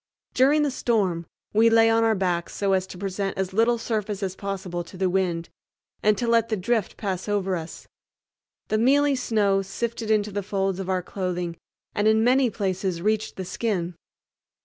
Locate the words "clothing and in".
11.03-12.23